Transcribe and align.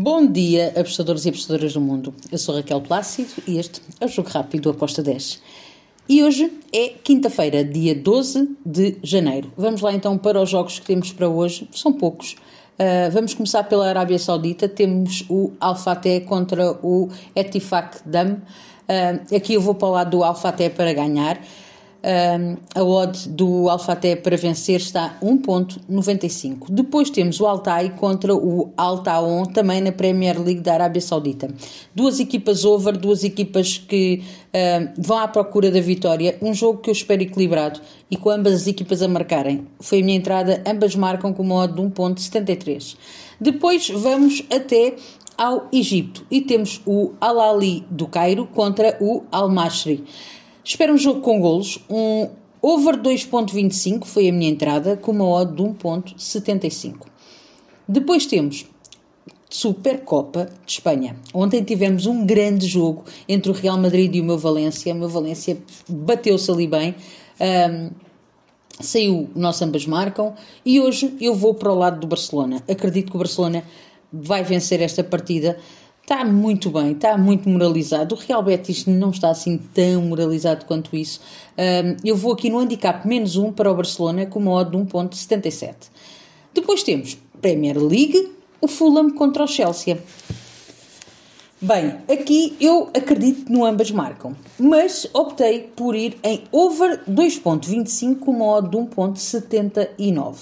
Bom 0.00 0.24
dia, 0.28 0.72
apostadores 0.76 1.26
e 1.26 1.28
apostadoras 1.30 1.72
do 1.72 1.80
mundo. 1.80 2.14
Eu 2.30 2.38
sou 2.38 2.54
Raquel 2.54 2.80
Plácido 2.80 3.30
e 3.48 3.58
este 3.58 3.82
é 4.00 4.04
o 4.04 4.08
Jogo 4.08 4.28
Rápido 4.28 4.62
do 4.62 4.70
Aposta 4.70 5.02
10. 5.02 5.42
E 6.08 6.22
hoje 6.22 6.52
é 6.72 6.90
quinta-feira, 6.90 7.64
dia 7.64 7.96
12 7.96 8.48
de 8.64 8.96
janeiro. 9.02 9.52
Vamos 9.56 9.80
lá 9.80 9.92
então 9.92 10.16
para 10.16 10.40
os 10.40 10.48
jogos 10.48 10.78
que 10.78 10.86
temos 10.86 11.10
para 11.10 11.28
hoje. 11.28 11.68
São 11.72 11.92
poucos. 11.92 12.34
Uh, 12.78 13.10
vamos 13.10 13.34
começar 13.34 13.64
pela 13.64 13.88
Arábia 13.88 14.20
Saudita. 14.20 14.68
Temos 14.68 15.24
o 15.28 15.50
Al-Fateh 15.58 16.20
contra 16.20 16.78
o 16.80 17.08
Etifak 17.34 17.98
Dam. 18.06 18.34
Uh, 18.88 19.34
aqui 19.34 19.54
eu 19.54 19.60
vou 19.60 19.74
para 19.74 19.88
o 19.88 19.90
lado 19.90 20.10
do 20.10 20.22
Al-Fateh 20.22 20.70
para 20.70 20.92
ganhar. 20.92 21.40
A 22.74 22.82
odd 22.84 23.28
do 23.30 23.68
Alfaté 23.68 24.14
para 24.14 24.36
vencer 24.36 24.76
está 24.76 25.18
1.95. 25.20 26.66
Depois 26.70 27.10
temos 27.10 27.40
o 27.40 27.46
Altai 27.46 27.90
contra 27.96 28.34
o 28.34 28.72
Altaon, 28.76 29.44
também 29.46 29.80
na 29.80 29.90
Premier 29.90 30.40
League 30.40 30.60
da 30.60 30.74
Arábia 30.74 31.00
Saudita. 31.00 31.52
Duas 31.92 32.20
equipas 32.20 32.64
over, 32.64 32.96
duas 32.96 33.24
equipas 33.24 33.78
que 33.78 34.22
vão 34.96 35.18
à 35.18 35.26
procura 35.26 35.72
da 35.72 35.80
vitória. 35.80 36.38
Um 36.40 36.54
jogo 36.54 36.78
que 36.78 36.88
eu 36.88 36.92
espero 36.92 37.22
equilibrado 37.22 37.80
e 38.08 38.16
com 38.16 38.30
ambas 38.30 38.54
as 38.54 38.66
equipas 38.68 39.02
a 39.02 39.08
marcarem. 39.08 39.66
Foi 39.80 40.00
a 40.00 40.04
minha 40.04 40.16
entrada, 40.16 40.62
ambas 40.64 40.94
marcam 40.94 41.32
com 41.32 41.42
uma 41.42 41.56
odd 41.64 41.74
de 41.74 41.82
1.73. 41.82 42.96
Depois 43.40 43.88
vamos 43.90 44.44
até 44.50 44.94
ao 45.36 45.68
Egito 45.72 46.24
e 46.30 46.40
temos 46.40 46.80
o 46.86 47.12
Al-Ali 47.20 47.84
do 47.90 48.06
Cairo 48.06 48.46
contra 48.46 48.96
o 49.00 49.24
Al-Mashri. 49.30 50.04
Espero 50.68 50.92
um 50.92 50.98
jogo 50.98 51.22
com 51.22 51.40
golos, 51.40 51.78
um 51.88 52.28
over 52.60 53.00
2.25 53.00 54.04
foi 54.04 54.28
a 54.28 54.32
minha 54.32 54.50
entrada, 54.50 54.98
com 54.98 55.12
uma 55.12 55.26
odd 55.26 55.56
de 55.56 55.62
1.75. 55.62 57.06
Depois 57.88 58.26
temos 58.26 58.66
Supercopa 59.48 60.50
de 60.66 60.72
Espanha. 60.72 61.16
Ontem 61.32 61.64
tivemos 61.64 62.04
um 62.04 62.26
grande 62.26 62.66
jogo 62.66 63.06
entre 63.26 63.50
o 63.50 63.54
Real 63.54 63.78
Madrid 63.78 64.14
e 64.14 64.20
o 64.20 64.24
meu 64.24 64.36
Valência. 64.36 64.92
O 64.92 64.98
meu 64.98 65.08
Valência 65.08 65.56
bateu-se 65.88 66.50
ali 66.50 66.66
bem. 66.66 66.94
Um, 67.40 67.90
saiu, 68.78 69.30
nós 69.34 69.62
ambas 69.62 69.86
marcam. 69.86 70.34
E 70.66 70.82
hoje 70.82 71.16
eu 71.18 71.34
vou 71.34 71.54
para 71.54 71.72
o 71.72 71.74
lado 71.74 71.98
do 71.98 72.06
Barcelona. 72.06 72.62
Acredito 72.68 73.10
que 73.10 73.16
o 73.16 73.20
Barcelona 73.20 73.64
vai 74.12 74.42
vencer 74.42 74.82
esta 74.82 75.02
partida 75.02 75.58
está 76.10 76.24
muito 76.24 76.70
bem, 76.70 76.92
está 76.92 77.18
muito 77.18 77.46
moralizado. 77.50 78.14
O 78.14 78.18
Real 78.18 78.42
Betis 78.42 78.86
não 78.86 79.10
está 79.10 79.28
assim 79.28 79.58
tão 79.58 80.00
moralizado 80.00 80.64
quanto 80.64 80.96
isso. 80.96 81.20
Um, 81.58 81.96
eu 82.02 82.16
vou 82.16 82.32
aqui 82.32 82.48
no 82.48 82.58
handicap 82.58 83.06
menos 83.06 83.36
1 83.36 83.52
para 83.52 83.70
o 83.70 83.74
Barcelona 83.74 84.24
com 84.24 84.38
uma 84.38 84.52
odd 84.52 84.70
de 84.70 84.78
1.77. 84.78 85.74
Depois 86.54 86.82
temos 86.82 87.18
Premier 87.42 87.76
League, 87.76 88.32
o 88.58 88.66
Fulham 88.66 89.10
contra 89.10 89.44
o 89.44 89.46
Chelsea. 89.46 90.02
Bem, 91.60 91.96
aqui 92.10 92.56
eu 92.58 92.88
acredito 92.96 93.52
no 93.52 93.66
ambas 93.66 93.90
marcam, 93.90 94.34
mas 94.58 95.06
optei 95.12 95.70
por 95.76 95.94
ir 95.94 96.16
em 96.22 96.44
over 96.50 97.02
2.25 97.04 98.20
com 98.20 98.30
uma 98.30 98.46
odd 98.46 98.70
de 98.70 98.78
1.79. 98.78 100.36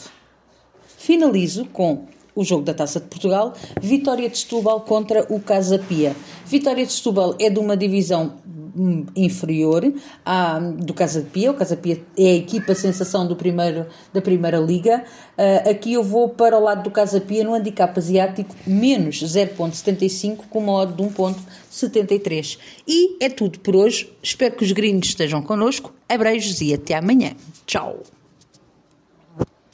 Finalizo 0.96 1.64
com 1.72 2.06
o 2.36 2.44
jogo 2.44 2.62
da 2.62 2.74
Taça 2.74 3.00
de 3.00 3.06
Portugal, 3.06 3.54
Vitória 3.80 4.28
de 4.28 4.38
Setúbal 4.38 4.82
contra 4.82 5.26
o 5.30 5.40
Casa 5.40 5.78
Pia. 5.78 6.14
Vitória 6.44 6.84
de 6.84 6.92
Setúbal 6.92 7.34
é 7.40 7.48
de 7.48 7.58
uma 7.58 7.76
divisão 7.76 8.34
hum, 8.76 9.06
inferior 9.16 9.90
à 10.24 10.58
do 10.58 10.92
Casa 10.92 11.26
Pia. 11.32 11.50
O 11.50 11.54
Casa 11.54 11.76
Pia 11.76 12.02
é 12.16 12.26
a 12.26 12.34
equipa 12.34 12.74
sensação 12.74 13.26
do 13.26 13.34
primeiro, 13.34 13.86
da 14.12 14.20
Primeira 14.20 14.58
Liga. 14.58 15.02
Uh, 15.36 15.70
aqui 15.70 15.94
eu 15.94 16.04
vou 16.04 16.28
para 16.28 16.56
o 16.58 16.62
lado 16.62 16.82
do 16.82 16.90
Casa 16.90 17.20
Pia 17.20 17.42
no 17.42 17.54
handicap 17.54 17.98
asiático 17.98 18.54
menos 18.66 19.22
0.75 19.22 20.44
com 20.50 20.58
uma 20.58 20.72
odd 20.72 20.92
de 20.92 21.02
1.73. 21.02 22.58
E 22.86 23.16
é 23.24 23.30
tudo 23.30 23.58
por 23.60 23.74
hoje. 23.74 24.12
Espero 24.22 24.54
que 24.54 24.64
os 24.64 24.72
gringos 24.72 25.08
estejam 25.08 25.40
connosco. 25.40 25.92
Abreijos 26.06 26.60
e 26.60 26.74
até 26.74 26.94
amanhã. 26.94 27.32
Tchau! 27.66 28.15